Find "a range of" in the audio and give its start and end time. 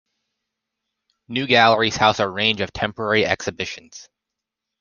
2.19-2.73